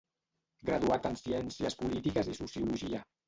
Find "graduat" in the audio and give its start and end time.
0.69-1.05